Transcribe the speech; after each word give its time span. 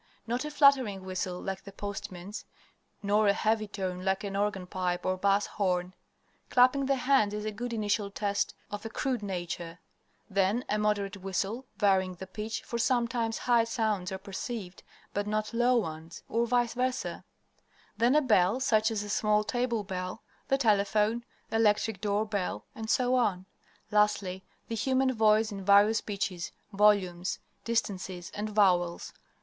Not 0.25 0.43
a 0.45 0.49
fluttering 0.49 1.05
whistle 1.05 1.39
like 1.39 1.63
the 1.63 1.71
postman's, 1.71 2.43
nor 3.03 3.27
a 3.27 3.33
heavy 3.33 3.67
tone 3.67 4.03
like 4.03 4.23
an 4.23 4.35
organ 4.35 4.65
pipe 4.65 5.05
or 5.05 5.15
bass 5.15 5.45
horn. 5.45 5.93
Clapping 6.49 6.87
the 6.87 6.95
hands 6.95 7.35
is 7.35 7.45
a 7.45 7.51
good 7.51 7.71
initial 7.71 8.09
test 8.09 8.55
of 8.71 8.83
a 8.83 8.89
crude 8.89 9.21
nature; 9.21 9.77
then 10.27 10.65
a 10.67 10.79
moderate 10.79 11.17
whistle, 11.17 11.67
varying 11.77 12.15
the 12.15 12.25
pitch, 12.25 12.63
for 12.63 12.79
sometimes 12.79 13.37
high 13.37 13.63
sounds 13.63 14.11
are 14.11 14.17
perceived, 14.17 14.81
but 15.13 15.27
not 15.27 15.53
low 15.53 15.75
ones, 15.75 16.23
or 16.27 16.47
vice 16.47 16.73
versa. 16.73 17.23
Then 17.95 18.15
a 18.15 18.23
bell, 18.23 18.59
such 18.59 18.89
as 18.89 19.03
a 19.03 19.07
small 19.09 19.43
table 19.43 19.83
bell, 19.83 20.23
the 20.47 20.57
telephone, 20.57 21.23
electric 21.51 22.01
door 22.01 22.25
bell, 22.25 22.65
etc. 22.75 23.45
Lastly, 23.91 24.43
the 24.67 24.73
human 24.73 25.13
voice 25.13 25.51
in 25.51 25.63
various 25.63 26.01
pitches, 26.01 26.51
volumes, 26.73 27.37
distances, 27.63 28.31
and 28.33 28.49
vowels. 28.49 29.13